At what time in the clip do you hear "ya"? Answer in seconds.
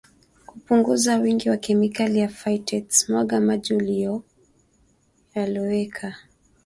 2.19-2.27